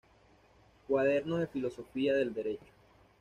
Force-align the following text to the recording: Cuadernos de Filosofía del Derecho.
Cuadernos 0.87 1.41
de 1.41 1.45
Filosofía 1.45 2.15
del 2.15 2.33
Derecho. 2.33 2.65